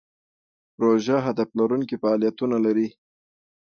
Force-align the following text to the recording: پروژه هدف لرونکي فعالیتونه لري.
پروژه 0.75 1.15
هدف 1.27 1.49
لرونکي 1.59 1.95
فعالیتونه 2.01 2.57
لري. 2.65 2.87